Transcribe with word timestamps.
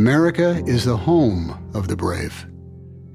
America 0.00 0.62
is 0.66 0.84
the 0.84 0.96
home 0.96 1.52
of 1.74 1.86
the 1.86 1.94
brave. 1.94 2.46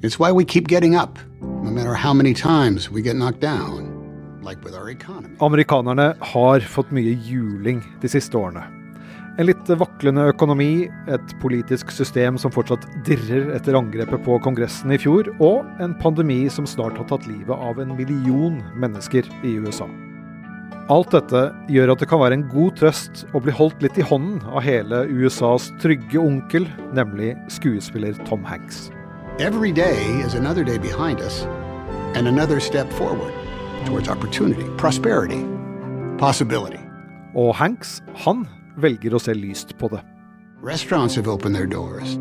It's 0.04 0.20
why 0.20 0.32
we 0.32 0.46
keep 0.46 0.68
getting 0.68 0.94
up, 0.94 1.18
no 1.42 1.72
matter 1.72 1.96
how 1.96 2.14
many 2.14 2.32
times 2.36 2.92
we 2.92 3.02
get 3.02 3.16
knocked 3.16 3.40
down, 3.40 3.90
like 4.44 4.64
with 4.64 4.76
our 4.76 4.92
economy. 4.92 5.36
Amerikanerne 5.40 6.14
har 6.20 6.60
fått 6.60 6.92
mye 6.94 7.18
juling 7.26 7.82
de 8.02 8.08
siste 8.08 8.38
årene. 8.38 8.62
En 9.40 9.50
litt 9.50 9.74
vaklende 9.82 10.28
økonomi, 10.30 10.86
et 11.10 11.36
politisk 11.42 11.90
system 11.90 12.38
som 12.38 12.54
fortsatt 12.54 12.86
dirrer 13.10 13.50
etter 13.58 13.82
angrepet 13.82 14.22
på 14.22 14.38
Kongressen 14.46 14.94
i 14.94 15.02
fjor, 15.02 15.34
og 15.42 15.66
en 15.82 15.98
pandemi 15.98 16.44
som 16.54 16.70
snart 16.70 17.02
har 17.02 17.10
tatt 17.10 17.26
livet 17.26 17.58
av 17.58 17.82
en 17.82 17.98
million 17.98 18.62
mennesker 18.78 19.26
i 19.42 19.58
USA. 19.58 19.90
Alt 20.86 21.16
dette 21.16 21.40
gjør 21.74 21.96
at 21.96 22.02
det 22.04 22.08
kan 22.12 22.20
være 22.22 22.36
en 22.38 22.44
god 22.52 22.76
trøst 22.78 23.24
å 23.34 23.40
bli 23.42 23.54
holdt 23.58 23.82
litt 23.82 23.96
i 23.98 24.04
hånden 24.06 24.44
av 24.46 24.62
hele 24.62 25.00
USAs 25.10 25.72
trygge 25.82 26.20
onkel, 26.22 26.68
nemlig 26.94 27.32
skuespiller 27.50 28.14
Tom 28.30 28.46
Hanks. 28.46 28.92
Every 29.42 29.72
day 29.74 30.06
is 30.22 30.36
another 30.36 30.64
day 30.64 30.78
behind 30.78 31.22
us 31.26 31.42
and 32.14 32.28
another 32.28 32.60
step 32.60 32.94
forward 32.94 33.34
towards 33.88 34.08
opportunity, 34.08 34.70
prosperity, 34.78 35.42
possibility. 36.20 36.80
Og 37.34 37.56
Hanks, 37.58 38.04
han 38.22 38.46
velger 38.78 39.18
å 39.18 39.20
se 39.20 39.34
lyst 39.34 39.74
på 39.82 39.90
det. 39.90 40.04
Restaurants 40.62 41.16
have 41.18 41.28
opened 41.28 41.56
their 41.56 41.66
doors. 41.66 42.20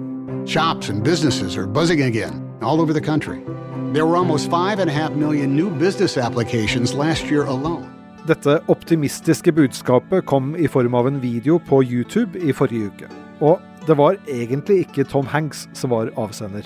Shops 0.49 0.89
and 0.89 1.05
businesses 1.05 1.59
are 1.59 1.67
buzzing 1.67 2.01
again 2.01 2.41
all 2.63 2.81
over 2.81 2.95
the 2.95 3.05
country. 3.05 3.45
There 3.93 4.07
were 4.07 4.17
almost 4.17 4.51
five 4.51 4.81
and 4.81 4.89
a 4.89 4.93
half 4.93 5.13
million 5.13 5.55
new 5.55 5.69
business 5.69 6.17
applications 6.17 6.95
last 6.95 7.29
year 7.31 7.45
alone. 7.45 7.94
Dette 8.25 8.55
optimistiske 8.73 9.53
budskapet 9.53 10.25
kom 10.25 10.55
i 10.57 10.65
form 10.65 10.95
av 10.97 11.05
en 11.11 11.19
video 11.21 11.59
på 11.61 11.83
YouTube 11.85 12.41
i 12.41 12.55
forrige 12.57 12.89
uke. 12.89 13.09
Og 13.45 13.61
det 13.85 13.99
var 14.01 14.17
egentlig 14.25 14.79
ikke 14.87 15.05
Tom 15.11 15.27
Hanks 15.29 15.67
som 15.77 15.93
var 15.93 16.09
avsender. 16.17 16.65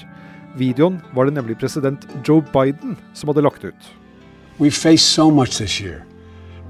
Videoen 0.54 1.00
var 1.18 1.26
det 1.26 1.34
nemlig 1.34 1.56
president 1.58 2.06
Joe 2.22 2.44
Biden 2.54 2.94
som 3.10 3.32
hadde 3.32 3.42
lagt 3.42 3.66
ut. 3.66 3.88
We've 4.60 4.70
faced 4.70 5.10
so 5.10 5.32
much 5.34 5.58
this 5.58 5.80
year, 5.80 6.04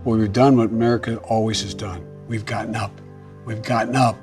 but 0.04 0.16
we've 0.16 0.32
done 0.32 0.56
what 0.56 0.72
America 0.72 1.18
always 1.28 1.60
has 1.62 1.74
done. 1.74 2.00
We've 2.30 2.48
gotten 2.48 2.74
up. 2.74 2.96
We've 3.44 3.60
gotten 3.60 3.96
up. 3.96 4.16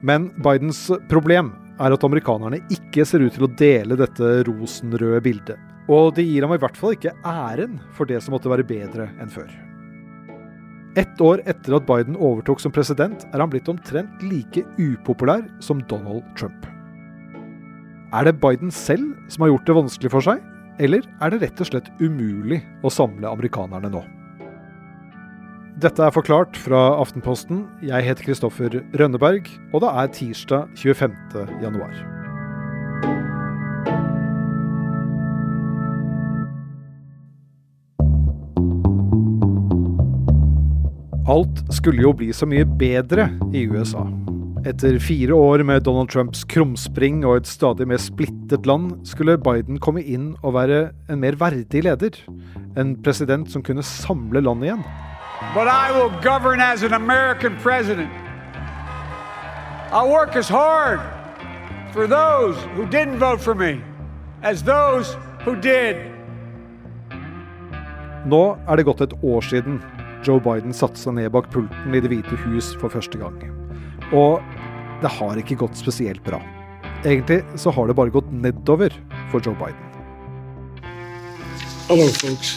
Men 0.00 0.30
Bidens 0.40 0.86
problem 1.12 1.52
er 1.76 1.92
at 1.92 2.08
amerikanerne 2.08 2.62
ikke 2.72 3.04
ser 3.04 3.20
ut 3.20 3.36
til 3.36 3.44
å 3.44 3.52
dele 3.52 4.00
dette 4.00 4.32
rosenrøde 4.48 5.20
bildet. 5.28 5.60
Og 5.92 6.14
det 6.16 6.24
gir 6.24 6.48
ham 6.48 6.56
i 6.56 6.60
hvert 6.64 6.80
fall 6.80 6.96
ikke 6.96 7.12
æren 7.20 7.76
for 7.92 8.08
det 8.08 8.22
som 8.24 8.32
måtte 8.32 8.48
være 8.48 8.64
bedre 8.64 9.10
enn 9.20 9.28
før. 9.28 9.52
Ett 10.94 11.20
år 11.20 11.40
etter 11.50 11.74
at 11.74 11.86
Biden 11.88 12.14
overtok 12.14 12.60
som 12.62 12.72
president, 12.74 13.24
er 13.34 13.42
han 13.42 13.50
blitt 13.50 13.68
omtrent 13.70 14.22
like 14.22 14.62
upopulær 14.78 15.42
som 15.64 15.82
Donald 15.90 16.22
Trump. 16.38 16.68
Er 18.14 18.28
det 18.28 18.38
Biden 18.38 18.70
selv 18.70 19.10
som 19.26 19.42
har 19.42 19.50
gjort 19.50 19.66
det 19.66 19.78
vanskelig 19.80 20.12
for 20.14 20.22
seg, 20.22 20.44
eller 20.78 21.02
er 21.18 21.34
det 21.34 21.42
rett 21.42 21.62
og 21.62 21.70
slett 21.72 21.90
umulig 21.98 22.60
å 22.86 22.94
samle 22.94 23.26
amerikanerne 23.26 23.90
nå? 23.90 24.04
Dette 25.82 26.06
er 26.06 26.14
forklart 26.14 26.54
fra 26.54 26.86
Aftenposten. 27.02 27.64
Jeg 27.82 28.06
heter 28.06 28.30
Kristoffer 28.30 28.78
Rønneberg, 28.94 29.50
og 29.74 29.82
det 29.82 29.94
er 29.98 30.12
tirsdag 30.14 30.76
25. 30.78 31.16
januar. 31.64 32.13
Alt 41.24 41.62
skulle 41.72 42.02
jo 42.04 42.10
bli 42.12 42.26
så 42.36 42.44
mye 42.44 42.66
bedre 42.68 43.30
i 43.56 43.62
USA. 43.64 44.02
Etter 44.68 44.98
fire 45.00 45.32
år 45.32 45.62
med 45.64 45.86
Donald 45.86 46.10
Trumps 46.12 46.42
krumspring 46.44 47.22
og 47.24 47.38
et 47.38 47.48
stadig 47.48 47.86
mer 47.88 47.96
splittet 47.96 48.66
land, 48.68 48.90
skulle 49.08 49.38
Biden 49.40 49.78
komme 49.80 50.02
inn 50.04 50.34
og 50.42 50.52
være 50.58 50.90
en 51.08 51.22
mer 51.22 51.38
verdig 51.40 51.80
leder. 51.86 52.18
En 52.76 52.92
president 53.00 53.48
som 53.48 53.64
kunne 53.64 53.80
samle 53.80 54.44
landet 54.44 54.68
igjen. 54.68 54.84
But 55.56 55.64
I 55.72 55.96
will 55.96 56.12
govern 56.20 56.60
as 56.60 56.84
an 56.84 56.92
American 56.92 57.56
president. 57.56 58.12
I'll 59.92 60.12
work 60.12 60.36
as 60.36 60.48
hard 60.48 61.00
for 61.94 62.06
those 62.06 62.56
who 62.76 62.84
didn't 62.84 63.16
vote 63.16 63.40
for 63.40 63.54
me 63.54 63.80
as 64.42 64.62
those 64.62 65.16
who 65.46 65.56
did. 65.56 65.96
Nå 68.28 68.58
er 68.68 68.76
det 68.76 68.84
gått 68.84 69.00
et 69.00 69.16
år 69.22 69.40
siden 69.40 69.80
Joe 70.24 70.40
Biden 70.40 70.72
satte 70.72 70.96
seg 70.96 71.18
ned 71.18 71.32
bak 71.34 71.50
pulten 71.52 71.92
i 71.92 72.00
Det 72.00 72.08
hvite 72.08 72.36
hus 72.46 72.72
for 72.80 72.88
første 72.88 73.18
gang. 73.20 73.36
Og 74.16 74.40
det 75.02 75.10
har 75.18 75.36
ikke 75.36 75.58
gått 75.60 75.76
spesielt 75.76 76.24
bra. 76.24 76.40
Egentlig 77.04 77.42
så 77.60 77.70
har 77.70 77.86
det 77.86 77.96
bare 77.96 78.12
gått 78.14 78.30
nedover 78.32 78.94
for 79.30 79.44
Joe 79.44 79.56
Biden. 79.60 79.80
Hello, 81.88 82.08
folks. 82.08 82.56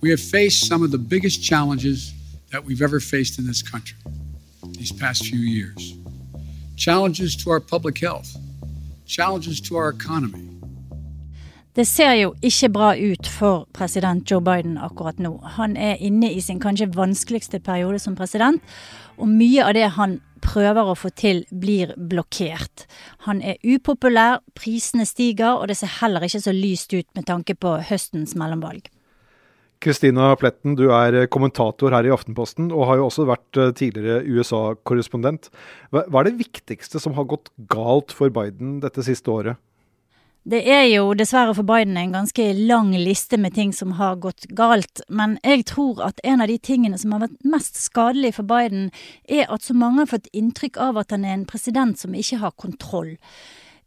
We 0.00 0.10
have 0.10 0.20
faced 0.20 0.66
some 0.66 0.82
of 0.82 0.90
the 0.90 0.98
biggest 0.98 1.44
challenges 1.44 2.12
that 2.50 2.64
we've 2.64 2.82
ever 2.82 2.98
faced 2.98 3.38
in 3.38 3.46
this 3.46 3.62
country 3.62 3.96
these 4.76 4.90
past 4.90 5.24
few 5.24 5.38
years. 5.38 5.94
Challenges 6.76 7.36
to 7.36 7.50
our 7.50 7.60
public 7.60 7.98
health, 7.98 8.36
challenges 9.06 9.60
to 9.60 9.76
our 9.76 9.90
economy. 9.90 10.48
Det 11.72 11.86
ser 11.88 12.10
jo 12.18 12.34
ikke 12.44 12.68
bra 12.68 12.90
ut 13.00 13.28
for 13.32 13.62
president 13.72 14.28
Joe 14.28 14.42
Biden 14.44 14.74
akkurat 14.76 15.16
nå. 15.16 15.38
Han 15.56 15.72
er 15.80 16.02
inne 16.04 16.28
i 16.28 16.42
sin 16.44 16.58
kanskje 16.60 16.90
vanskeligste 16.92 17.62
periode 17.64 17.96
som 18.02 18.16
president, 18.18 18.60
og 19.16 19.30
mye 19.30 19.64
av 19.64 19.72
det 19.78 19.86
han 19.96 20.18
prøver 20.44 20.90
å 20.90 20.96
få 20.98 21.08
til, 21.16 21.46
blir 21.48 21.94
blokkert. 21.96 22.84
Han 23.24 23.40
er 23.40 23.56
upopulær, 23.64 24.42
prisene 24.58 25.06
stiger, 25.08 25.54
og 25.54 25.70
det 25.70 25.78
ser 25.80 25.96
heller 26.02 26.26
ikke 26.26 26.42
så 26.44 26.52
lyst 26.52 26.92
ut 26.92 27.08
med 27.16 27.28
tanke 27.30 27.56
på 27.56 27.78
høstens 27.88 28.36
mellomvalg. 28.36 28.90
Kristina 29.82 30.28
Pletten, 30.38 30.76
du 30.78 30.90
er 30.94 31.24
kommentator 31.32 31.94
her 31.96 32.04
i 32.06 32.12
Aftenposten, 32.12 32.68
og 32.68 32.84
har 32.90 33.00
jo 33.00 33.08
også 33.08 33.24
vært 33.26 33.58
eh, 33.58 33.72
tidligere 33.74 34.20
USA-korrespondent. 34.28 35.48
Hva 35.90 36.04
er 36.20 36.28
det 36.28 36.38
viktigste 36.38 37.00
som 37.02 37.16
har 37.16 37.26
gått 37.32 37.48
galt 37.72 38.12
for 38.14 38.30
Biden 38.34 38.76
dette 38.84 39.02
siste 39.08 39.32
året? 39.32 39.58
Det 40.42 40.58
er 40.66 40.88
jo 40.90 41.12
dessverre 41.14 41.52
for 41.54 41.62
Biden 41.62 41.94
en 41.96 42.14
ganske 42.16 42.44
lang 42.58 42.88
liste 42.98 43.38
med 43.38 43.54
ting 43.54 43.70
som 43.70 43.92
har 43.94 44.16
gått 44.18 44.48
galt, 44.58 45.04
men 45.06 45.36
jeg 45.46 45.68
tror 45.70 46.00
at 46.02 46.18
en 46.26 46.42
av 46.42 46.50
de 46.50 46.56
tingene 46.58 46.98
som 46.98 47.14
har 47.14 47.22
vært 47.28 47.46
mest 47.46 47.78
skadelig 47.78 48.32
for 48.40 48.48
Biden, 48.50 48.88
er 49.30 49.46
at 49.46 49.62
så 49.62 49.76
mange 49.78 50.02
har 50.02 50.10
fått 50.10 50.26
inntrykk 50.34 50.80
av 50.82 50.98
at 50.98 51.14
han 51.14 51.22
er 51.22 51.36
en 51.36 51.46
president 51.46 52.02
som 52.02 52.16
ikke 52.18 52.40
har 52.42 52.56
kontroll. 52.58 53.14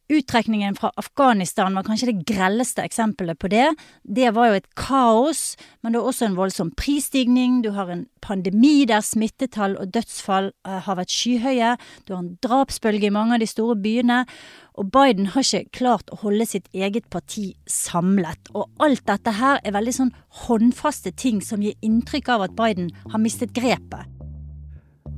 Uttrekningen 0.05 0.75
fra 0.77 0.91
Afghanistan 1.01 1.73
var 1.73 1.83
kanskje 1.88 2.11
det 2.11 2.27
grelleste 2.29 2.83
eksempelet 2.85 3.39
på 3.41 3.49
det. 3.49 3.71
Det 4.03 4.29
var 4.35 4.51
jo 4.51 4.59
et 4.59 4.67
kaos, 4.77 5.55
men 5.81 5.95
det 5.95 5.97
er 5.97 6.09
også 6.11 6.27
en 6.27 6.35
voldsom 6.38 6.69
prisstigning. 6.77 7.63
Du 7.66 7.71
har 7.73 7.89
en 7.89 8.03
pandemi 8.21 8.85
der 8.85 9.01
smittetall 9.01 9.73
og 9.81 9.89
dødsfall 9.95 10.51
uh, 10.67 10.77
har 10.85 10.99
vært 10.99 11.09
skyhøye. 11.09 11.71
Du 12.05 12.13
har 12.13 12.21
en 12.21 12.35
drapsbølge 12.45 13.09
i 13.09 13.16
mange 13.17 13.33
av 13.33 13.41
de 13.41 13.49
store 13.49 13.79
byene. 13.81 14.21
Og 14.77 14.91
Biden 14.93 15.31
har 15.33 15.41
ikke 15.41 15.73
klart 15.79 16.13
å 16.13 16.22
holde 16.22 16.45
sitt 16.45 16.69
eget 16.75 17.09
parti 17.09 17.55
samlet. 17.66 18.53
Og 18.53 18.69
alt 18.85 19.07
dette 19.09 19.33
her 19.39 19.57
er 19.63 19.73
veldig 19.73 19.95
sånn 20.03 20.13
håndfaste 20.45 21.16
ting 21.17 21.41
som 21.41 21.66
gir 21.66 21.73
inntrykk 21.81 22.29
av 22.35 22.45
at 22.45 22.57
Biden 22.59 22.93
har 23.09 23.25
mistet 23.25 23.57
grepet. 23.57 24.05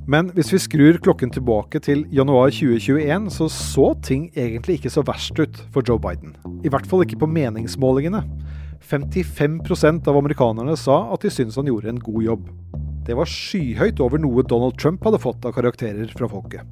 Men 0.08 0.30
hvis 0.32 0.54
vi 0.54 0.60
skrur 0.64 0.98
klokken 1.04 1.34
tilbake 1.36 1.82
til 1.84 2.06
januar 2.16 2.54
2021, 2.56 3.26
så 3.36 3.50
så 3.52 3.90
ting 4.00 4.30
egentlig 4.40 4.78
ikke 4.78 4.92
så 4.94 5.04
verst 5.04 5.36
ut 5.36 5.60
for 5.76 5.84
Joe 5.84 6.00
Biden. 6.00 6.32
I 6.64 6.72
hvert 6.72 6.88
fall 6.88 7.04
ikke 7.04 7.20
på 7.26 7.28
meningsmålingene. 7.28 8.22
55% 8.88 10.08
av 10.08 10.20
amerikanerne 10.22 10.78
sa 10.80 11.02
at 11.12 11.26
de 11.26 11.34
syntes 11.34 11.60
han 11.60 11.68
gjorde 11.68 11.92
en 11.92 12.00
god 12.00 12.24
jobb. 12.24 12.48
Det 13.04 13.20
var 13.20 13.28
skyhøyt 13.28 14.00
over 14.04 14.24
noe 14.24 14.48
Donald 14.48 14.80
Trump 14.80 15.04
hadde 15.04 15.20
fått 15.20 15.44
av 15.44 15.58
karakterer 15.60 16.08
fra 16.16 16.32
folket. 16.32 16.64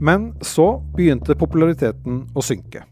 Men 0.00 0.30
så 0.40 0.78
begynte 0.96 1.36
populariteten 1.36 2.24
å 2.32 2.44
synke. 2.44 2.86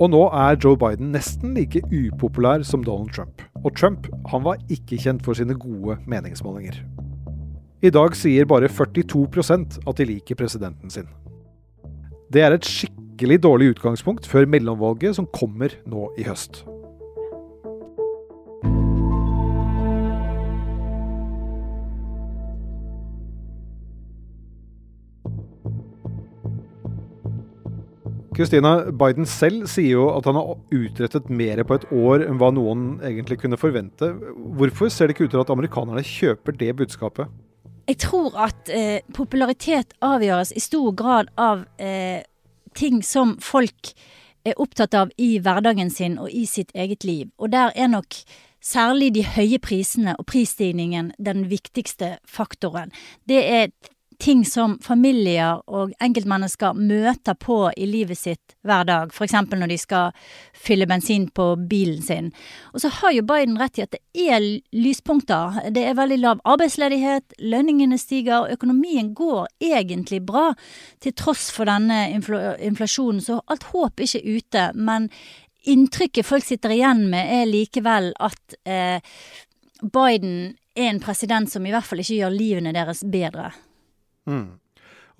Og 0.00 0.08
nå 0.12 0.26
er 0.36 0.60
Joe 0.60 0.76
Biden 0.80 1.14
nesten 1.16 1.56
like 1.56 1.80
upopulær 1.88 2.64
som 2.64 2.84
Donald 2.84 3.12
Trump. 3.16 3.40
Og 3.64 3.72
Trump 3.76 4.08
han 4.32 4.44
var 4.44 4.60
ikke 4.68 5.00
kjent 5.00 5.24
for 5.24 5.36
sine 5.36 5.56
gode 5.56 5.96
meningsmålinger. 6.08 6.76
I 7.80 7.88
dag 7.88 8.12
sier 8.12 8.44
bare 8.44 8.68
42% 8.68 9.78
at 9.88 10.00
de 10.00 10.04
liker 10.04 10.36
presidenten 10.36 10.92
sin. 10.92 11.06
Det 12.28 12.42
er 12.44 12.52
et 12.52 12.68
skikkelig 12.68 13.40
dårlig 13.40 13.70
utgangspunkt 13.72 14.28
før 14.28 14.44
mellomvalget 14.52 15.16
som 15.16 15.28
kommer 15.32 15.72
nå 15.88 16.10
i 16.20 16.26
høst. 16.28 16.60
Christina, 28.36 28.76
Biden 28.92 29.24
selv 29.28 29.66
sier 29.68 29.96
jo 29.96 30.06
at 30.12 30.28
han 30.28 30.36
har 30.36 30.52
utrettet 30.72 31.32
mer 31.32 31.64
på 31.64 31.80
et 31.80 31.92
år 31.92 32.28
enn 32.28 32.40
hva 32.40 32.52
noen 32.52 32.90
egentlig 33.00 33.40
kunne 33.40 33.60
forvente. 33.60 34.12
Hvorfor 34.56 34.92
ser 34.92 35.08
det 35.08 35.16
ikke 35.16 35.28
ut 35.28 35.34
til 35.34 35.42
at 35.46 35.52
amerikanerne 35.56 36.04
kjøper 36.04 36.60
det 36.60 36.76
budskapet? 36.76 37.39
Jeg 37.90 37.98
tror 37.98 38.36
at 38.38 38.70
eh, 38.70 39.00
popularitet 39.16 39.96
avgjøres 40.04 40.52
i 40.54 40.60
stor 40.62 40.92
grad 40.94 41.30
av 41.40 41.64
eh, 41.82 42.22
ting 42.78 43.00
som 43.02 43.32
folk 43.42 43.90
er 44.46 44.60
opptatt 44.62 44.94
av 44.94 45.10
i 45.18 45.32
hverdagen 45.42 45.90
sin 45.90 46.14
og 46.22 46.30
i 46.30 46.44
sitt 46.46 46.70
eget 46.70 47.02
liv. 47.04 47.32
Og 47.42 47.50
der 47.50 47.74
er 47.74 47.90
nok 47.90 48.14
særlig 48.62 49.10
de 49.16 49.24
høye 49.26 49.58
prisene 49.58 50.14
og 50.20 50.28
prisstigningen 50.30 51.10
den 51.18 51.48
viktigste 51.50 52.18
faktoren. 52.28 52.94
Det 53.26 53.42
er 53.42 53.74
ting 54.20 54.42
som 54.44 54.76
familier 54.84 55.62
og 55.70 55.94
enkeltmennesker 56.02 56.76
møter 56.76 57.36
på 57.40 57.56
i 57.76 57.86
livet 57.88 58.18
sitt 58.18 58.54
hver 58.66 58.84
dag, 58.88 59.12
f.eks. 59.14 59.34
når 59.48 59.72
de 59.72 59.78
skal 59.80 60.14
fylle 60.56 60.86
bensin 60.90 61.26
på 61.34 61.46
bilen 61.70 62.02
sin. 62.04 62.30
Og 62.74 62.82
så 62.84 62.92
har 63.00 63.14
jo 63.16 63.24
Biden 63.26 63.58
rett 63.60 63.80
i 63.80 63.84
at 63.86 63.96
det 63.96 64.26
er 64.28 64.44
lyspunkter. 64.76 65.60
Det 65.72 65.84
er 65.88 65.98
veldig 65.98 66.20
lav 66.20 66.42
arbeidsledighet, 66.44 67.38
lønningene 67.40 67.98
stiger, 68.00 68.44
og 68.44 68.56
økonomien 68.58 69.12
går 69.16 69.48
egentlig 69.72 70.22
bra 70.28 70.50
til 71.00 71.16
tross 71.16 71.48
for 71.54 71.70
denne 71.70 72.06
inflasjonen, 72.12 73.22
så 73.24 73.40
alt 73.50 73.70
håp 73.72 74.04
ikke 74.04 74.24
ute. 74.28 74.66
Men 74.76 75.08
inntrykket 75.68 76.28
folk 76.28 76.44
sitter 76.44 76.76
igjen 76.76 77.06
med, 77.12 77.32
er 77.40 77.48
likevel 77.48 78.12
at 78.20 78.60
eh, 78.68 79.00
Biden 79.80 80.54
er 80.76 80.92
en 80.92 81.00
president 81.02 81.50
som 81.50 81.64
i 81.66 81.72
hvert 81.72 81.86
fall 81.88 82.02
ikke 82.02 82.20
gjør 82.20 82.36
livene 82.36 82.76
deres 82.76 83.02
bedre. 83.08 83.50
Mm. 84.30 84.60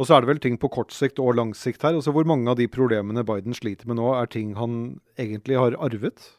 Og 0.00 0.08
så 0.08 0.16
er 0.16 0.24
det 0.24 0.30
vel 0.30 0.40
ting 0.40 0.56
på 0.60 0.70
kort 0.72 0.94
sikt 0.96 1.20
og 1.20 1.34
lang 1.36 1.50
sikt 1.56 1.82
her. 1.84 1.98
Altså 1.98 2.14
Hvor 2.16 2.24
mange 2.28 2.48
av 2.48 2.56
de 2.56 2.68
problemene 2.70 3.24
Biden 3.26 3.56
sliter 3.56 3.90
med 3.90 3.98
nå, 4.00 4.14
er 4.16 4.30
ting 4.32 4.54
han 4.56 5.00
egentlig 5.20 5.58
har 5.60 5.76
arvet? 5.76 6.30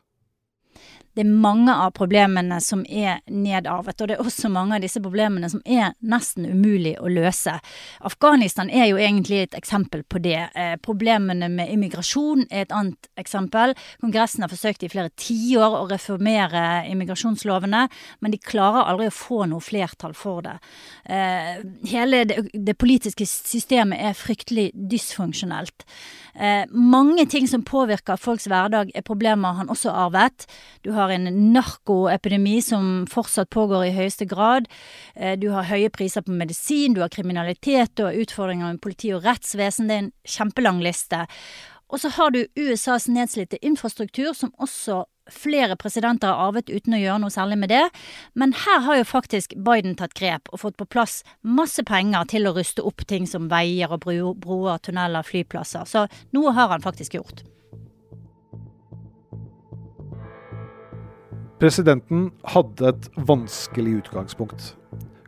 Det 1.16 1.24
er 1.26 1.32
mange 1.44 1.74
av 1.74 1.92
problemene 1.98 2.60
som 2.64 2.84
er 2.88 3.20
nedarvet, 3.28 4.00
og 4.02 4.10
det 4.10 4.16
er 4.16 4.24
også 4.24 4.52
mange 4.52 4.78
av 4.78 4.86
disse 4.86 5.02
problemene 5.04 5.50
som 5.52 5.62
er 5.66 5.92
nesten 6.00 6.48
umulig 6.48 6.94
å 7.02 7.12
løse. 7.12 7.58
Afghanistan 8.08 8.72
er 8.72 8.88
jo 8.92 9.00
egentlig 9.02 9.42
et 9.44 9.58
eksempel 9.58 10.04
på 10.08 10.22
det. 10.24 10.40
Eh, 10.56 10.76
problemene 10.84 11.50
med 11.52 11.72
immigrasjon 11.74 12.46
er 12.50 12.66
et 12.66 12.76
annet 12.76 13.10
eksempel. 13.20 13.76
Kongressen 14.04 14.46
har 14.46 14.54
forsøkt 14.54 14.86
i 14.86 14.92
flere 14.92 15.12
tiår 15.20 15.78
å 15.82 15.88
reformere 15.92 16.64
immigrasjonslovene, 16.92 17.88
men 18.20 18.36
de 18.36 18.40
klarer 18.40 18.88
aldri 18.88 19.10
å 19.12 19.16
få 19.16 19.44
noe 19.52 19.64
flertall 19.64 20.16
for 20.18 20.46
det. 20.46 20.58
Eh, 21.06 21.62
hele 21.92 22.24
det, 22.30 22.46
det 22.54 22.78
politiske 22.80 23.28
systemet 23.28 24.00
er 24.00 24.18
fryktelig 24.18 24.70
dysfunksjonelt. 24.76 25.86
Eh, 26.36 26.64
mange 26.72 27.26
ting 27.26 27.48
som 27.48 27.64
påvirker 27.64 28.20
folks 28.20 28.48
hverdag, 28.48 28.92
er 28.96 29.04
problemer 29.06 29.58
han 29.58 29.72
også 29.72 29.92
arvet. 29.92 30.48
Du 30.86 30.92
har 30.96 31.01
en 31.10 31.26
narkoepidemi 31.54 32.62
som 32.62 33.08
fortsatt 33.10 33.50
pågår 33.50 33.88
i 33.88 33.96
høyeste 33.96 34.28
grad. 34.30 34.68
Eh, 35.16 35.34
du 35.40 35.50
har 35.50 35.70
høye 35.72 35.90
priser 35.90 36.22
på 36.22 36.32
medisin, 36.32 36.94
du 36.94 37.02
har 37.02 37.10
kriminalitet 37.10 37.96
du 37.96 38.06
har 38.06 38.14
utfordringer 38.14 38.70
med 38.70 38.82
politi 38.82 39.10
og 39.16 39.26
rettsvesen. 39.26 39.88
Det 39.90 39.96
er 39.96 40.04
en 40.06 40.14
kjempelang 40.28 40.82
liste. 40.86 41.26
Og 41.92 42.00
så 42.00 42.10
har 42.16 42.32
du 42.32 42.46
USAs 42.56 43.10
nedslitte 43.12 43.60
infrastruktur, 43.66 44.34
som 44.34 44.54
også 44.60 45.04
flere 45.32 45.76
presidenter 45.76 46.32
har 46.32 46.50
arvet 46.50 46.70
uten 46.72 46.96
å 46.96 47.00
gjøre 47.00 47.20
noe 47.24 47.34
særlig 47.34 47.58
med 47.62 47.72
det. 47.72 47.84
Men 48.34 48.56
her 48.66 48.84
har 48.88 49.00
jo 49.00 49.08
faktisk 49.08 49.56
Biden 49.56 49.96
tatt 50.00 50.16
grep 50.18 50.52
og 50.52 50.64
fått 50.64 50.80
på 50.80 50.88
plass 50.88 51.22
masse 51.42 51.84
penger 51.88 52.28
til 52.32 52.48
å 52.48 52.56
ruste 52.58 52.84
opp 52.88 53.06
ting 53.08 53.28
som 53.30 53.50
veier 53.52 53.92
og 53.92 54.06
broer, 54.06 54.82
tunneler, 54.84 55.26
flyplasser. 55.28 55.88
Så 55.88 56.08
noe 56.36 56.56
har 56.58 56.72
han 56.74 56.84
faktisk 56.84 57.20
gjort. 57.20 57.44
Presidenten 61.62 62.32
hadde 62.50 62.90
et 62.90 63.04
vanskelig 63.28 64.00
utgangspunkt. 64.00 64.72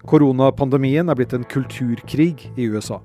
Koronapandemien 0.10 1.06
er 1.06 1.18
blitt 1.20 1.34
en 1.38 1.44
kulturkrig 1.46 2.48
i 2.58 2.66
USA. 2.74 2.98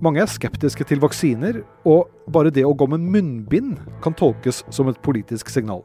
Mange 0.00 0.22
er 0.22 0.30
skeptiske 0.32 0.86
til 0.88 1.02
vaksiner, 1.02 1.58
og 1.84 2.08
bare 2.32 2.48
det 2.48 2.64
å 2.64 2.72
gå 2.72 2.88
med 2.88 3.04
munnbind 3.04 3.82
kan 4.00 4.16
tolkes 4.16 4.62
som 4.72 4.88
et 4.88 5.02
politisk 5.04 5.52
signal. 5.52 5.84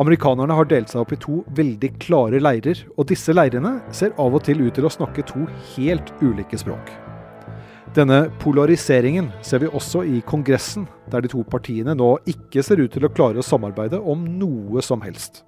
Amerikanerne 0.00 0.56
har 0.56 0.70
delt 0.70 0.88
seg 0.94 1.02
opp 1.02 1.12
i 1.12 1.20
to 1.20 1.42
veldig 1.60 1.92
klare 2.00 2.40
leirer, 2.40 2.80
og 2.96 3.10
disse 3.12 3.36
leirene 3.36 3.74
ser 3.92 4.16
av 4.16 4.32
og 4.32 4.46
til 4.48 4.64
ut 4.64 4.72
til 4.80 4.88
å 4.88 4.94
snakke 4.96 5.26
to 5.28 5.44
helt 5.74 6.14
ulike 6.24 6.56
språk. 6.56 6.88
Denne 7.96 8.30
polariseringen 8.40 9.28
ser 9.44 9.60
vi 9.60 9.68
også 9.68 10.06
i 10.08 10.24
Kongressen, 10.24 10.88
der 11.12 11.20
de 11.20 11.32
to 11.36 11.44
partiene 11.44 11.92
nå 11.96 12.14
ikke 12.32 12.64
ser 12.64 12.80
ut 12.80 12.96
til 12.96 13.04
å 13.04 13.12
klare 13.12 13.44
å 13.44 13.44
samarbeide 13.44 14.00
om 14.00 14.24
noe 14.40 14.80
som 14.84 15.04
helst. 15.04 15.44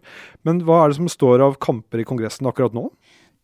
Men 0.47 0.63
hva 0.67 0.77
er 0.85 0.89
det 0.93 0.99
som 1.01 1.09
står 1.11 1.37
av 1.45 1.53
kamper 1.63 1.99
i 2.03 2.09
Kongressen 2.09 2.49
akkurat 2.49 2.75
nå? 2.77 2.85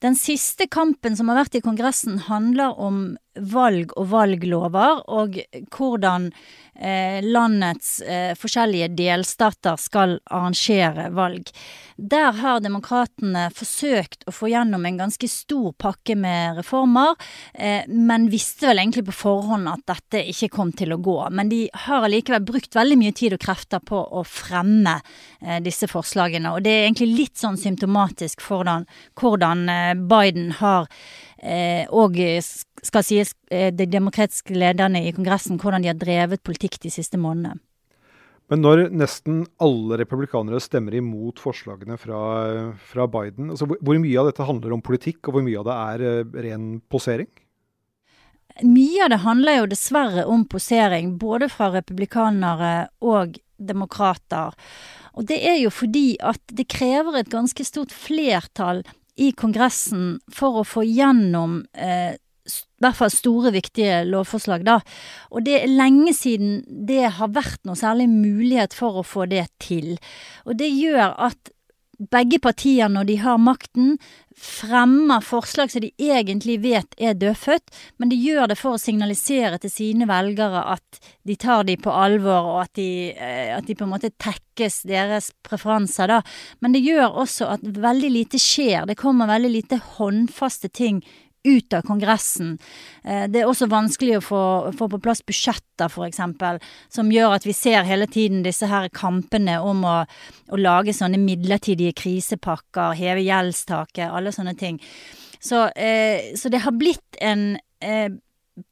Den 0.04 0.16
siste 0.18 0.64
kampen 0.70 1.16
som 1.18 1.28
har 1.30 1.36
vært 1.42 1.58
i 1.58 1.64
Kongressen, 1.64 2.14
handler 2.28 2.68
om 2.80 2.96
valg 3.40 3.94
og 3.98 4.10
valglover, 4.12 5.02
og 5.10 5.40
hvordan 5.74 6.30
eh, 6.74 7.22
landets 7.24 8.00
eh, 8.02 8.34
forskjellige 8.38 8.92
delstater 8.98 9.78
skal 9.80 10.18
arrangere 10.30 11.10
valg. 11.14 11.50
Der 11.96 12.32
har 12.40 12.62
demokratene 12.62 13.46
forsøkt 13.54 14.24
å 14.26 14.34
få 14.34 14.50
gjennom 14.50 14.86
en 14.86 14.98
ganske 15.04 15.28
stor 15.30 15.72
pakke 15.78 16.16
med 16.18 16.58
reformer, 16.58 17.14
eh, 17.54 17.86
men 17.88 18.28
visste 18.32 18.68
vel 18.70 18.82
egentlig 18.82 19.06
på 19.10 19.18
forhånd 19.24 19.70
at 19.70 19.84
dette 19.94 20.24
ikke 20.32 20.50
kom 20.56 20.72
til 20.74 20.94
å 20.94 21.00
gå. 21.02 21.18
Men 21.30 21.52
de 21.52 21.66
har 21.86 22.06
allikevel 22.06 22.44
brukt 22.46 22.74
veldig 22.74 22.98
mye 23.00 23.14
tid 23.14 23.36
og 23.36 23.44
krefter 23.44 23.82
på 23.84 23.98
å 23.98 24.24
fremme 24.26 24.98
eh, 25.40 25.60
disse 25.64 25.88
forslagene, 25.90 26.54
og 26.54 26.66
det 26.66 26.74
er 26.74 26.88
egentlig 26.88 27.12
litt 27.14 27.38
sånn 27.38 27.60
symptomatisk 27.60 28.42
for 28.42 28.62
hvordan, 28.64 28.88
hvordan 29.18 29.68
eh, 29.70 29.94
Biden 29.94 30.50
har 30.58 30.90
og 31.92 32.16
skal 32.84 33.04
sies 33.04 33.34
eh, 33.52 33.70
de 33.74 33.86
demokratiske 33.90 34.56
lederne 34.56 35.02
i 35.04 35.12
Kongressen 35.12 35.60
hvordan 35.60 35.84
de 35.84 35.90
har 35.92 36.00
drevet 36.00 36.44
politikk 36.46 36.80
de 36.84 36.92
siste 36.92 37.20
månedene. 37.20 37.60
Men 38.52 38.60
når 38.60 38.82
nesten 38.92 39.44
alle 39.64 39.96
republikanere 40.02 40.60
stemmer 40.60 40.98
imot 40.98 41.40
forslagene 41.40 41.96
fra, 42.00 42.18
fra 42.76 43.06
Biden, 43.08 43.48
altså 43.54 43.68
hvor, 43.70 43.78
hvor, 43.80 43.96
mye 44.02 44.18
av 44.20 44.28
dette 44.28 44.44
handler 44.44 44.74
om 44.76 44.82
politikk, 44.84 45.22
og 45.28 45.38
hvor 45.38 45.46
mye 45.46 45.62
av 45.62 45.68
det 45.68 45.76
er 45.78 46.04
eh, 46.10 46.34
ren 46.48 46.66
posering? 46.92 47.30
Mye 48.62 49.06
av 49.06 49.10
det 49.10 49.22
handler 49.24 49.56
jo 49.58 49.70
dessverre 49.72 50.26
om 50.30 50.44
posering, 50.46 51.16
både 51.18 51.48
fra 51.50 51.70
republikanere 51.74 52.74
og 53.02 53.40
demokrater. 53.56 54.52
Og 55.16 55.26
det 55.30 55.40
er 55.46 55.56
jo 55.62 55.72
fordi 55.72 56.14
at 56.22 56.42
det 56.52 56.68
krever 56.70 57.22
et 57.22 57.32
ganske 57.32 57.64
stort 57.66 57.94
flertall 57.94 58.84
i 59.20 59.30
Kongressen 59.36 60.18
for 60.32 60.60
å 60.60 60.66
få 60.66 60.84
gjennom 60.86 61.62
eh, 61.72 62.16
hvert 62.82 62.98
fall 62.98 63.12
store, 63.12 63.52
viktige 63.54 64.02
lovforslag, 64.08 64.64
da. 64.66 64.78
Og 65.32 65.44
det 65.46 65.56
er 65.62 65.72
lenge 65.72 66.12
siden 66.16 66.58
det 66.88 67.06
har 67.18 67.32
vært 67.32 67.62
noe 67.64 67.78
særlig 67.78 68.08
mulighet 68.12 68.76
for 68.76 69.00
å 69.00 69.06
få 69.06 69.28
det 69.30 69.46
til. 69.62 69.94
Og 70.44 70.58
det 70.60 70.68
gjør 70.72 71.14
at 71.28 71.54
begge 71.98 72.40
partier, 72.42 72.88
når 72.88 73.08
de 73.08 73.16
har 73.22 73.40
makten, 73.40 73.96
fremmer 74.34 75.22
forslag 75.22 75.70
som 75.70 75.84
de 75.84 75.92
egentlig 76.00 76.56
vet 76.64 76.96
er 76.98 77.14
dødfødt, 77.14 77.70
men 78.02 78.10
de 78.10 78.18
gjør 78.18 78.50
det 78.50 78.58
for 78.58 78.74
å 78.74 78.82
signalisere 78.82 79.60
til 79.62 79.70
sine 79.70 80.08
velgere 80.10 80.64
at 80.74 81.00
de 81.26 81.36
tar 81.38 81.66
de 81.68 81.76
på 81.78 81.92
alvor, 81.94 82.50
og 82.54 82.62
at 82.64 82.74
de, 82.80 82.88
eh, 83.14 83.54
at 83.56 83.66
de 83.68 83.76
på 83.78 83.86
en 83.86 83.94
måte 83.94 84.10
tekkes 84.18 84.82
deres 84.90 85.30
preferanser, 85.46 86.10
da. 86.10 86.20
Men 86.60 86.74
det 86.74 86.82
gjør 86.82 87.20
også 87.24 87.52
at 87.54 87.62
veldig 87.62 88.10
lite 88.10 88.42
skjer. 88.42 88.88
Det 88.90 88.98
kommer 88.98 89.30
veldig 89.30 89.52
lite 89.54 89.80
håndfaste 89.96 90.72
ting 90.74 91.02
ut 91.44 91.76
av 91.76 91.84
Kongressen. 91.86 92.56
Eh, 93.04 93.26
det 93.30 93.42
er 93.42 93.50
også 93.50 93.68
vanskelig 93.70 94.18
å 94.18 94.24
få, 94.24 94.42
få 94.78 94.88
på 94.92 95.00
plass 95.04 95.22
budsjetter, 95.26 95.90
f.eks., 95.90 96.22
som 96.96 97.12
gjør 97.12 97.36
at 97.36 97.46
vi 97.46 97.54
ser 97.56 97.86
hele 97.88 98.08
tiden 98.10 98.44
disse 98.46 98.68
her 98.70 98.88
kampene 98.94 99.58
om 99.60 99.84
å, 99.88 99.96
å 100.50 100.60
lage 100.60 100.96
sånne 100.96 101.20
midlertidige 101.20 101.96
krisepakker, 102.00 102.96
heve 102.98 103.24
gjeldstaket, 103.26 104.08
alle 104.08 104.32
sånne 104.34 104.56
ting. 104.58 104.80
Så, 105.44 105.66
eh, 105.76 106.32
så 106.40 106.48
det 106.48 106.64
har 106.64 106.76
blitt 106.76 107.20
en 107.20 107.54
eh, 107.84 108.08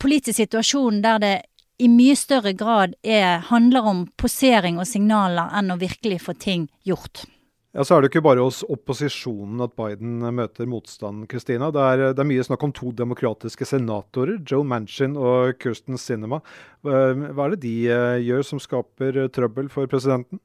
politisk 0.01 0.39
situasjon 0.41 1.03
der 1.05 1.23
det 1.23 1.35
i 1.83 1.89
mye 1.91 2.15
større 2.17 2.53
grad 2.55 2.95
er, 3.03 3.43
handler 3.49 3.89
om 3.91 4.05
posering 4.21 4.79
og 4.79 4.87
signaler 4.89 5.51
enn 5.59 5.73
å 5.75 5.81
virkelig 5.81 6.23
få 6.29 6.37
ting 6.39 6.69
gjort. 6.87 7.25
Ja, 7.73 7.85
Så 7.85 7.97
er 7.97 8.03
det 8.03 8.11
jo 8.11 8.13
ikke 8.13 8.27
bare 8.27 8.45
hos 8.45 8.61
opposisjonen 8.69 9.63
at 9.65 9.73
Biden 9.73 10.21
møter 10.37 10.69
motstand. 10.69 11.25
Kristina. 11.29 11.71
Det 11.73 12.15
det 12.17 12.21
er 12.21 12.29
mye 12.29 12.45
snakk 12.45 12.63
om 12.63 12.73
to 12.73 12.93
demokratiske 12.93 13.65
senatorer, 13.65 14.43
Joe 14.45 14.65
Manchin 14.65 15.17
og 15.17 15.57
Kirsten 15.59 15.97
Sinema. 15.97 16.43
Hva 16.85 17.47
er 17.47 17.55
det 17.55 17.63
de 17.63 17.77
eh, 17.89 18.21
gjør 18.29 18.45
som 18.45 18.61
skaper 18.61 19.27
trøbbel 19.33 19.71
for 19.73 19.89
presidenten? 19.89 20.41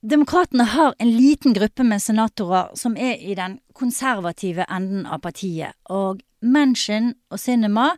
Demokratene 0.00 0.64
har 0.64 0.94
en 0.98 1.10
liten 1.12 1.52
gruppe 1.52 1.84
med 1.84 2.00
senatorer 2.00 2.72
som 2.74 2.96
er 2.96 3.20
i 3.20 3.36
den 3.36 3.58
konservative 3.76 4.64
enden 4.72 5.04
av 5.04 5.20
partiet. 5.20 5.76
Og 5.92 6.22
Manchin 6.40 7.12
og 7.28 7.42
Sinema 7.42 7.90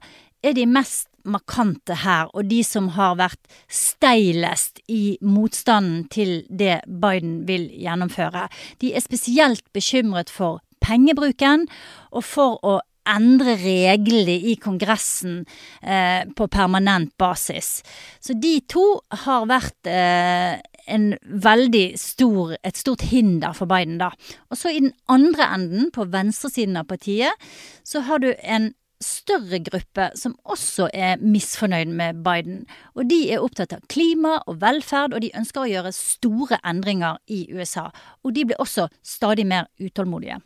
er 0.42 0.58
de 0.58 0.66
mest 0.66 1.06
markante 1.24 1.96
her, 2.02 2.30
og 2.34 2.48
de 2.50 2.62
som 2.66 2.90
har 2.96 3.16
vært 3.20 3.40
steilest 3.70 4.82
i 4.88 5.18
motstanden 5.22 6.06
til 6.12 6.42
det 6.48 6.80
Biden 6.86 7.42
vil 7.48 7.68
gjennomføre. 7.70 8.48
De 8.80 8.94
er 8.94 9.04
spesielt 9.04 9.64
bekymret 9.72 10.30
for 10.32 10.62
pengebruken, 10.82 11.68
og 12.10 12.24
for 12.26 12.58
å 12.66 12.80
endre 13.08 13.56
reglene 13.58 14.36
i 14.46 14.54
Kongressen 14.62 15.40
eh, 15.82 16.22
på 16.36 16.46
permanent 16.46 17.10
basis. 17.18 17.80
Så 18.22 18.36
de 18.38 18.60
to 18.70 18.84
har 19.24 19.48
vært 19.50 19.90
eh, 19.90 20.60
en 20.86 21.08
veldig 21.22 21.86
stor, 21.98 22.54
et 22.62 22.78
stort 22.78 23.06
hinder 23.10 23.54
for 23.56 23.70
Biden, 23.70 23.98
da. 24.02 24.12
Og 24.50 24.58
så 24.58 24.72
i 24.72 24.82
den 24.82 24.94
andre 25.10 25.50
enden, 25.54 25.90
på 25.94 26.06
venstresiden 26.10 26.78
av 26.78 26.88
partiet, 26.90 27.50
så 27.86 28.04
har 28.06 28.22
du 28.22 28.32
en 28.42 28.72
større 29.04 29.60
gruppe 29.66 30.08
som 30.18 30.36
også 30.44 30.88
er 30.94 31.20
misfornøyd 31.22 31.92
med 31.92 32.22
Biden. 32.24 32.62
Og 32.96 33.08
de 33.10 33.24
er 33.32 33.42
opptatt 33.44 33.74
av 33.76 33.84
klima 33.92 34.38
og 34.46 34.60
velferd, 34.62 35.16
og 35.16 35.24
de 35.24 35.32
ønsker 35.38 35.64
å 35.64 35.70
gjøre 35.70 35.92
store 35.96 36.60
endringer 36.64 37.20
i 37.26 37.44
USA. 37.52 37.90
Og 38.22 38.34
de 38.36 38.46
blir 38.48 38.62
også 38.62 38.88
stadig 39.02 39.46
mer 39.48 39.68
utålmodige. 39.82 40.40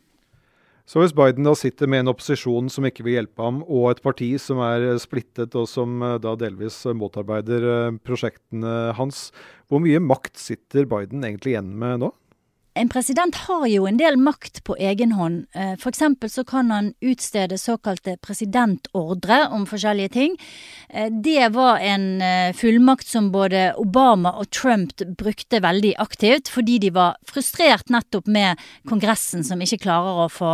Så 0.87 1.01
hvis 1.01 1.11
Biden 1.11 1.43
da 1.43 1.51
sitter 1.57 1.89
med 1.91 2.05
en 2.05 2.13
opposisjon 2.13 2.69
som 2.71 2.85
ikke 2.87 3.03
vil 3.03 3.17
hjelpe 3.17 3.43
ham, 3.43 3.59
og 3.67 3.89
et 3.91 3.99
parti 4.03 4.29
som 4.39 4.61
er 4.63 4.85
splittet 5.03 5.55
og 5.59 5.67
som 5.67 5.99
eh, 5.99 6.15
da 6.23 6.31
delvis 6.39 6.79
motarbeider 6.95 7.65
eh, 7.73 7.97
prosjektene 8.07 8.93
hans, 8.95 9.25
hvor 9.67 9.83
mye 9.83 9.99
makt 9.99 10.39
sitter 10.39 10.87
Biden 10.87 11.27
egentlig 11.27 11.57
igjen 11.57 11.73
med 11.75 12.05
nå? 12.05 12.13
En 12.77 12.89
president 12.89 13.35
har 13.35 13.65
jo 13.71 13.87
en 13.89 13.97
del 13.97 14.19
makt 14.21 14.59
på 14.67 14.75
egen 14.77 15.15
hånd. 15.17 15.47
Eh, 15.57 15.73
for 15.81 15.89
eksempel 15.89 16.29
så 16.29 16.43
kan 16.45 16.69
han 16.71 16.91
utstede 17.01 17.57
såkalte 17.57 18.17
presidentordre 18.21 19.47
om 19.53 19.65
forskjellige 19.65 20.11
ting. 20.13 20.35
Eh, 20.89 21.09
det 21.09 21.49
var 21.55 21.81
en 21.81 22.21
eh, 22.21 22.53
fullmakt 22.53 23.07
som 23.09 23.31
både 23.33 23.71
Obama 23.81 24.35
og 24.37 24.51
Trump 24.53 25.01
brukte 25.17 25.61
veldig 25.63 25.95
aktivt, 25.97 26.51
fordi 26.53 26.77
de 26.85 26.91
var 26.93 27.17
frustrert 27.25 27.89
nettopp 27.89 28.29
med 28.29 28.61
Kongressen 28.89 29.45
som 29.47 29.61
ikke 29.61 29.81
klarer 29.87 30.25
å 30.25 30.29
få 30.31 30.51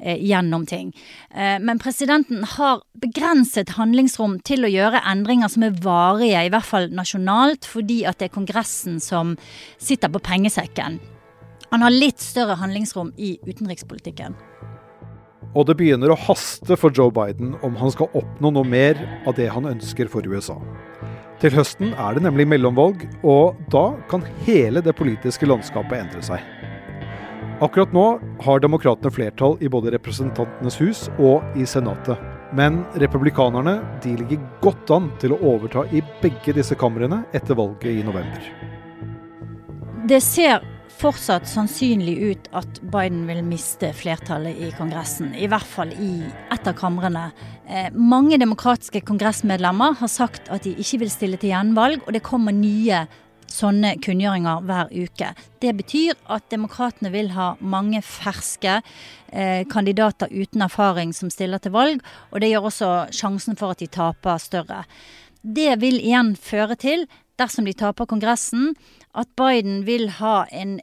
gjennom 0.00 0.66
ting. 0.68 0.92
Men 1.34 1.80
presidenten 1.80 2.44
har 2.56 2.82
begrenset 3.00 3.74
handlingsrom 3.76 4.38
til 4.46 4.66
å 4.66 4.70
gjøre 4.70 5.02
endringer 5.08 5.50
som 5.52 5.66
er 5.66 5.76
varige, 5.82 6.44
i 6.46 6.52
hvert 6.52 6.68
fall 6.68 6.88
nasjonalt, 6.94 7.68
fordi 7.68 8.02
at 8.08 8.20
det 8.20 8.30
er 8.30 8.36
Kongressen 8.36 9.00
som 9.02 9.36
sitter 9.78 10.12
på 10.12 10.22
pengesekken. 10.24 11.00
Han 11.70 11.82
har 11.82 11.94
litt 11.94 12.22
større 12.22 12.56
handlingsrom 12.60 13.12
i 13.16 13.36
utenrikspolitikken. 13.46 14.36
Og 15.56 15.64
det 15.68 15.78
begynner 15.78 16.12
å 16.12 16.18
haste 16.26 16.76
for 16.76 16.92
Joe 16.92 17.12
Biden 17.14 17.54
om 17.64 17.76
han 17.80 17.92
skal 17.94 18.12
oppnå 18.18 18.52
noe 18.52 18.68
mer 18.68 18.98
av 19.26 19.38
det 19.38 19.48
han 19.52 19.68
ønsker 19.70 20.10
for 20.12 20.26
USA. 20.28 20.58
Til 21.40 21.52
høsten 21.52 21.92
er 22.00 22.16
det 22.16 22.24
nemlig 22.24 22.46
mellomvalg, 22.48 23.02
og 23.24 23.56
da 23.72 23.90
kan 24.10 24.24
hele 24.46 24.82
det 24.84 24.96
politiske 24.96 25.48
landskapet 25.48 25.98
endre 25.98 26.22
seg. 26.24 26.44
Akkurat 27.64 27.92
nå 27.96 28.04
har 28.44 28.60
demokratene 28.60 29.12
flertall 29.12 29.56
i 29.64 29.68
både 29.72 29.94
Representantenes 29.94 30.76
hus 30.80 31.06
og 31.16 31.44
i 31.56 31.64
Senatet. 31.68 32.20
Men 32.56 32.82
republikanerne 33.00 33.78
de 34.04 34.12
ligger 34.20 34.44
godt 34.62 34.92
an 34.92 35.08
til 35.20 35.34
å 35.34 35.40
overta 35.54 35.86
i 35.88 36.04
begge 36.20 36.52
disse 36.56 36.76
kamrene 36.78 37.22
etter 37.36 37.56
valget 37.58 37.96
i 37.96 38.04
november. 38.06 38.44
Det 40.06 40.20
ser 40.22 40.60
fortsatt 40.96 41.48
sannsynlig 41.48 42.14
ut 42.24 42.48
at 42.56 42.80
Biden 42.92 43.26
vil 43.28 43.42
miste 43.44 43.90
flertallet 43.96 44.56
i 44.64 44.70
Kongressen. 44.76 45.34
I 45.36 45.48
hvert 45.50 45.68
fall 45.68 45.92
i 45.92 46.24
ett 46.52 46.66
av 46.66 46.76
kamrene. 46.78 47.28
Eh, 47.68 47.90
mange 47.92 48.38
demokratiske 48.40 49.02
kongressmedlemmer 49.04 49.98
har 50.00 50.10
sagt 50.10 50.48
at 50.52 50.64
de 50.64 50.72
ikke 50.80 51.02
vil 51.04 51.12
stille 51.12 51.40
til 51.40 51.52
gjenvalg, 51.52 52.00
og 52.06 52.16
det 52.16 52.24
kommer 52.24 52.56
nye 52.56 53.04
sånne 53.52 53.92
kunngjøringer 54.02 54.64
hver 54.66 54.90
uke. 54.90 55.28
Det 55.62 55.74
betyr 55.78 56.16
at 56.32 56.48
demokratene 56.50 57.12
vil 57.14 57.30
ha 57.36 57.52
mange 57.60 58.00
ferske 58.02 58.80
eh, 58.80 59.62
kandidater 59.70 60.32
uten 60.32 60.64
erfaring 60.66 61.12
som 61.14 61.30
stiller 61.30 61.62
til 61.62 61.76
valg, 61.76 62.02
og 62.32 62.42
det 62.42 62.50
gjør 62.50 62.70
også 62.72 62.90
sjansen 63.14 63.58
for 63.60 63.76
at 63.76 63.84
de 63.84 63.90
taper 63.92 64.42
større. 64.42 64.82
Det 65.42 65.76
vil 65.82 66.00
igjen 66.00 66.34
føre 66.40 66.74
til 66.80 67.06
dersom 67.38 67.68
de 67.68 67.76
taper 67.76 68.08
Kongressen, 68.08 68.72
at 69.16 69.28
Biden 69.38 69.84
vil 69.86 70.08
ha 70.18 70.44
en 70.52 70.78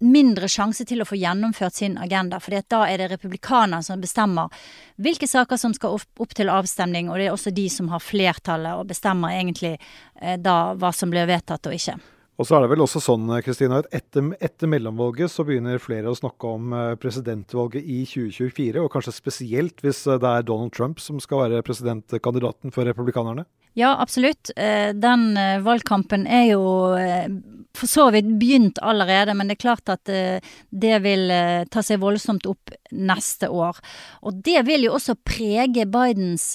mindre 0.00 0.48
sjanse 0.48 0.86
til 0.88 1.02
å 1.02 1.08
få 1.08 1.18
gjennomført 1.20 1.76
sin 1.76 1.98
agenda. 2.00 2.40
For 2.40 2.56
da 2.72 2.84
er 2.88 3.02
det 3.02 3.10
republikanerne 3.12 3.84
som 3.84 4.00
bestemmer 4.00 4.52
hvilke 5.00 5.28
saker 5.28 5.60
som 5.60 5.74
skal 5.76 5.98
opp 6.00 6.36
til 6.36 6.52
avstemning, 6.52 7.10
og 7.10 7.20
det 7.20 7.28
er 7.28 7.34
også 7.34 7.52
de 7.54 7.68
som 7.72 7.90
har 7.92 8.02
flertallet 8.04 8.80
og 8.80 8.88
bestemmer 8.90 9.36
egentlig 9.36 9.76
eh, 9.76 10.38
da 10.40 10.72
hva 10.74 10.92
som 10.96 11.12
blir 11.12 11.28
vedtatt 11.30 11.68
og 11.68 11.76
ikke. 11.76 11.98
Og 12.40 12.46
så 12.48 12.56
er 12.56 12.64
det 12.64 12.70
vel 12.72 12.80
også 12.80 13.02
sånn 13.04 13.28
Kristina, 13.44 13.82
at 13.82 13.90
etter, 13.92 14.30
etter 14.40 14.68
mellomvalget 14.72 15.28
så 15.28 15.44
begynner 15.44 15.82
flere 15.82 16.08
å 16.08 16.16
snakke 16.16 16.48
om 16.48 16.72
eh, 16.72 16.94
presidentvalget 17.00 17.84
i 17.84 17.98
2024, 18.08 18.80
og 18.80 18.88
kanskje 18.94 19.12
spesielt 19.12 19.84
hvis 19.84 20.06
eh, 20.08 20.20
det 20.20 20.30
er 20.30 20.46
Donald 20.48 20.72
Trump 20.72 21.02
som 21.04 21.20
skal 21.20 21.44
være 21.44 21.64
presidentkandidaten 21.66 22.72
for 22.72 22.88
republikanerne? 22.88 23.44
Ja, 23.72 23.96
absolutt. 24.02 24.50
Eh, 24.56 24.90
den 24.94 25.36
eh, 25.36 25.60
valgkampen 25.60 26.26
er 26.26 26.50
jo 26.50 26.64
eh, 26.98 27.30
for 27.74 27.86
så 27.86 28.08
vidt 28.10 28.26
begynt 28.40 28.80
allerede, 28.82 29.34
men 29.34 29.46
det 29.46 29.54
er 29.54 29.62
klart 29.62 29.92
at 29.92 30.10
det 30.10 30.96
vil 31.04 31.30
ta 31.70 31.82
seg 31.86 32.00
voldsomt 32.02 32.48
opp 32.50 32.72
neste 32.90 33.46
år. 33.46 33.78
Og 34.26 34.40
det 34.42 34.64
vil 34.66 34.88
jo 34.88 34.96
også 34.98 35.14
prege 35.22 35.86
Bidens 35.86 36.48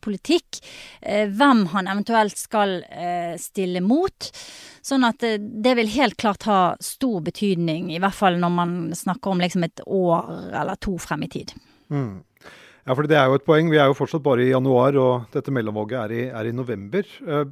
politikk, 0.00 0.62
hvem 1.04 1.60
han 1.74 1.90
eventuelt 1.92 2.40
skal 2.40 2.78
stille 3.36 3.84
mot. 3.84 4.30
Sånn 4.80 5.04
at 5.04 5.20
det 5.28 5.76
vil 5.76 5.92
helt 5.92 6.16
klart 6.16 6.48
ha 6.48 6.60
stor 6.80 7.20
betydning, 7.28 7.92
i 7.92 8.00
hvert 8.00 8.16
fall 8.16 8.40
når 8.40 8.56
man 8.56 8.76
snakker 8.96 9.36
om 9.36 9.44
liksom 9.44 9.68
et 9.68 9.84
år 9.84 10.32
eller 10.56 10.80
to 10.80 10.96
frem 11.04 11.28
i 11.28 11.34
tid. 11.36 11.52
Mm. 11.92 12.24
Ja, 12.86 12.94
for 12.94 13.02
Det 13.02 13.16
er 13.18 13.26
jo 13.26 13.34
et 13.34 13.42
poeng. 13.46 13.66
Vi 13.72 13.80
er 13.82 13.88
jo 13.90 13.96
fortsatt 13.98 14.22
bare 14.22 14.44
i 14.44 14.52
januar, 14.52 14.94
og 14.94 15.32
dette 15.34 15.50
mellomvalget 15.50 15.98
er 15.98 16.12
i, 16.14 16.22
er 16.30 16.46
i 16.46 16.54
november. 16.54 17.02
Eh, 17.02 17.44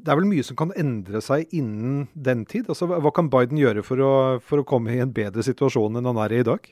det 0.00 0.08
er 0.08 0.16
vel 0.16 0.28
mye 0.30 0.44
som 0.46 0.56
kan 0.56 0.72
endre 0.80 1.20
seg 1.20 1.52
innen 1.52 2.06
den 2.14 2.46
tid? 2.48 2.70
Altså, 2.72 2.88
Hva 2.88 3.12
kan 3.12 3.28
Biden 3.28 3.60
gjøre 3.60 3.84
for 3.84 4.00
å, 4.00 4.12
for 4.40 4.62
å 4.62 4.68
komme 4.68 4.96
i 4.96 5.02
en 5.04 5.12
bedre 5.12 5.44
situasjon 5.44 6.00
enn 6.00 6.08
han 6.08 6.22
er 6.24 6.32
i 6.32 6.40
i 6.40 6.46
dag? 6.48 6.70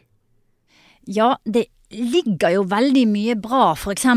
Ja, 1.07 1.37
det 1.45 1.69
ligger 1.93 2.55
jo 2.57 2.65
veldig 2.71 3.05
mye 3.11 3.37
bra 3.37 3.75
f.eks. 3.77 4.09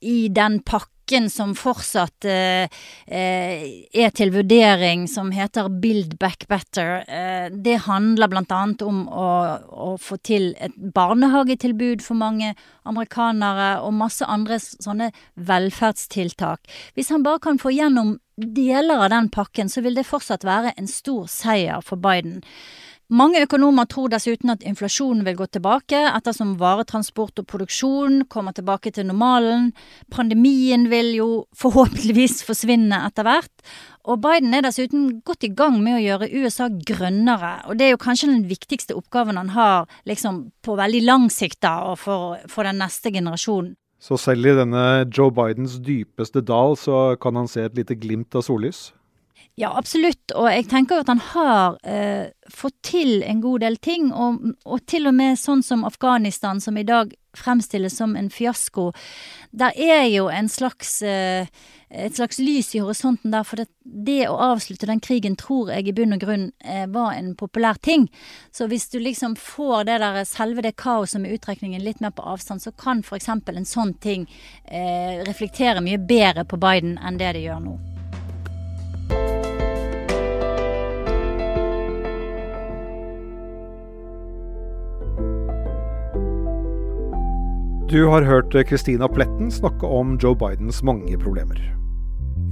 i 0.00 0.28
den 0.32 0.60
pakken 0.64 0.90
pakken 1.12 1.30
som 1.30 1.54
fortsatt 1.54 2.24
eh, 2.24 2.68
eh, 3.06 3.84
er 3.92 4.10
til 4.16 4.30
vurdering, 4.32 5.06
som 5.08 5.30
heter 5.30 5.68
Build 5.68 6.18
Back 6.18 6.46
Better, 6.48 7.04
eh, 7.06 7.50
det 7.52 7.84
handler 7.84 8.28
bl.a. 8.28 8.62
om 8.80 9.08
å, 9.08 9.28
å, 9.68 9.98
få 10.00 10.16
til 10.24 10.54
et 10.58 10.72
barnehagetilbud 10.94 12.00
for 12.02 12.16
mange 12.16 12.54
amerikanere, 12.84 13.82
og 13.84 13.92
masse 13.92 14.24
andre 14.24 14.58
sånne 14.58 15.10
velferdstiltak. 15.36 16.64
Hvis 16.94 17.10
han 17.12 17.22
bare 17.22 17.42
kan 17.42 17.60
få 17.60 17.74
gjennom 17.76 18.18
deler 18.36 19.04
av 19.04 19.10
den 19.12 19.28
pakken, 19.28 19.68
så 19.68 19.82
vil 19.84 19.94
det 19.94 20.08
fortsatt 20.08 20.46
være 20.48 20.72
en 20.78 20.88
stor 20.88 21.28
seier 21.28 21.84
for 21.84 22.00
Biden. 22.00 22.40
Mange 23.12 23.42
økonomer 23.44 23.84
tror 23.92 24.08
dessuten 24.08 24.48
at 24.54 24.62
inflasjonen 24.64 25.26
vil 25.26 25.34
gå 25.36 25.44
tilbake 25.52 25.98
ettersom 26.14 26.54
varetransport 26.56 27.42
og 27.42 27.48
produksjon 27.50 28.22
kommer 28.32 28.54
tilbake 28.56 28.88
til 28.96 29.04
normalen. 29.04 29.66
Pandemien 30.08 30.86
vil 30.88 31.10
jo 31.18 31.26
forhåpentligvis 31.60 32.38
forsvinne 32.46 33.02
etter 33.10 33.26
hvert. 33.28 33.52
Og 34.08 34.22
Biden 34.24 34.56
er 34.56 34.64
dessuten 34.64 35.10
godt 35.28 35.44
i 35.44 35.52
gang 35.52 35.76
med 35.84 35.98
å 35.98 36.00
gjøre 36.00 36.30
USA 36.40 36.70
grønnere. 36.72 37.52
Og 37.68 37.76
det 37.76 37.90
er 37.90 37.92
jo 37.92 38.00
kanskje 38.00 38.30
den 38.32 38.46
viktigste 38.48 38.96
oppgaven 38.96 39.36
han 39.36 39.52
har 39.58 39.92
liksom 40.08 40.46
på 40.64 40.78
veldig 40.80 41.04
lang 41.04 41.28
sikt 41.28 41.60
da, 41.66 41.74
og 41.92 42.00
for, 42.00 42.40
for 42.48 42.64
den 42.64 42.80
neste 42.80 43.12
generasjonen. 43.12 43.74
Så 44.02 44.16
selv 44.16 44.48
i 44.48 44.56
denne 44.56 45.04
Joe 45.12 45.30
Bidens 45.36 45.76
dypeste 45.84 46.40
dal 46.40 46.80
så 46.80 47.12
kan 47.20 47.36
han 47.36 47.46
se 47.50 47.68
et 47.68 47.76
lite 47.76 48.00
glimt 48.00 48.32
av 48.34 48.48
sollys? 48.48 48.88
Ja, 49.60 49.74
absolutt. 49.76 50.32
Og 50.32 50.48
jeg 50.48 50.64
tenker 50.70 51.02
at 51.02 51.10
han 51.12 51.20
har 51.34 51.76
eh, 51.84 52.30
fått 52.48 52.78
til 52.88 53.20
en 53.28 53.42
god 53.44 53.60
del 53.66 53.76
ting. 53.84 54.08
Og, 54.12 54.54
og, 54.64 54.80
til 54.88 55.10
og 55.10 55.16
med 55.18 55.40
sånn 55.40 55.60
som 55.66 55.84
Afghanistan, 55.84 56.60
som 56.60 56.78
i 56.80 56.86
dag 56.88 57.12
fremstilles 57.36 57.96
som 57.96 58.16
en 58.16 58.30
fiasko. 58.32 58.90
Der 59.52 59.76
er 59.76 60.08
jo 60.08 60.26
en 60.32 60.48
slags 60.52 61.00
eh, 61.04 61.48
et 61.92 62.16
slags 62.16 62.38
lys 62.40 62.70
i 62.74 62.80
horisonten 62.80 63.32
der, 63.34 63.44
for 63.44 63.60
det, 63.60 63.66
det, 63.84 64.24
å 64.28 64.38
avslutte 64.40 64.88
den 64.88 65.00
krigen 65.04 65.36
tror 65.36 65.72
jeg 65.74 65.90
i 65.90 65.94
bunn 65.96 66.16
og 66.16 66.24
grunn 66.24 66.46
eh, 66.64 66.86
var 66.88 67.12
en 67.18 67.34
populær 67.36 67.76
ting. 67.84 68.08
Så 68.52 68.68
hvis 68.72 68.88
du 68.92 68.98
liksom 69.00 69.36
får 69.36 69.88
det 69.90 69.98
der 70.00 70.22
selve 70.28 70.64
det 70.64 70.78
kaoset 70.80 71.20
med 71.20 71.36
uttrekningen 71.36 71.84
litt 71.84 72.00
mer 72.00 72.16
på 72.16 72.24
avstand, 72.24 72.64
så 72.64 72.72
kan 72.72 73.04
f.eks. 73.04 73.28
en 73.28 73.68
sånn 73.68 73.96
ting 74.00 74.28
eh, 74.64 75.20
reflektere 75.28 75.84
mye 75.84 76.00
bedre 76.00 76.48
på 76.48 76.60
Biden 76.60 76.96
enn 76.96 77.20
det 77.20 77.34
det 77.36 77.44
gjør 77.50 77.66
nå. 77.68 77.80
Du 87.92 88.06
har 88.06 88.22
hørt 88.22 88.54
Christina 88.68 89.08
Pletten 89.08 89.50
snakke 89.52 89.84
om 89.86 90.14
Joe 90.22 90.32
Bidens 90.36 90.78
mange 90.82 91.18
problemer. 91.20 91.58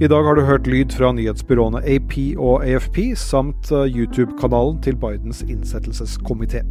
I 0.01 0.05
dag 0.07 0.21
har 0.27 0.37
du 0.37 0.43
hørt 0.45 0.69
lyd 0.69 0.93
fra 0.93 1.09
nyhetsbyråene 1.17 1.81
AP 1.81 2.13
og 2.35 2.61
AFP, 2.61 2.99
samt 3.17 3.71
eh, 3.73 3.87
YouTube-kanalen 3.89 4.77
til 4.85 4.99
Bidens 5.01 5.41
innsettelseskomité. 5.41 6.61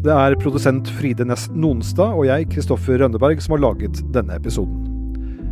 Det 0.00 0.16
er 0.16 0.38
produsent 0.40 0.88
Fride 1.02 1.28
Næss 1.28 1.50
Nonstad 1.52 2.16
og 2.16 2.24
jeg, 2.30 2.48
Kristoffer 2.56 3.04
Rønneberg, 3.04 3.44
som 3.44 3.58
har 3.58 3.64
laget 3.66 4.00
denne 4.16 4.40
episoden. 4.40 4.80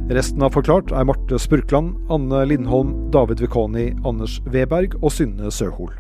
Resten 0.09 0.41
av 0.41 0.57
Forklart 0.57 0.97
er 0.97 1.05
Marte 1.05 1.37
Spurkland, 1.37 1.93
Anne 2.09 2.47
Lindholm, 2.49 2.97
David 3.13 3.45
Vekoni, 3.45 3.91
Anders 4.09 4.41
Weberg 4.49 4.97
og 5.03 5.13
Synne 5.13 5.53
Søhol. 5.53 5.93